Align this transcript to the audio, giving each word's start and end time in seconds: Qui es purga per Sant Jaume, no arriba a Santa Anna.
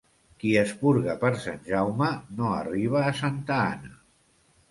Qui 0.43 0.51
es 0.61 0.71
purga 0.79 1.15
per 1.23 1.29
Sant 1.43 1.61
Jaume, 1.73 2.09
no 2.39 2.49
arriba 2.61 3.05
a 3.09 3.13
Santa 3.21 3.59
Anna. 3.67 3.93